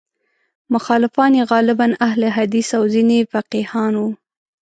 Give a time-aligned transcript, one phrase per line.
[0.73, 4.09] مخالفان یې غالباً اهل حدیث او ځینې فقیهان وو.